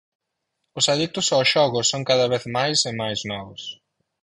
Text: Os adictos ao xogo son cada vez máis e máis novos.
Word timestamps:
Os 0.79 0.85
adictos 0.93 1.27
ao 1.29 1.43
xogo 1.51 1.79
son 1.91 2.01
cada 2.09 2.25
vez 2.33 2.43
máis 2.57 2.79
e 2.91 2.93
máis 3.01 3.19
novos. 3.31 3.63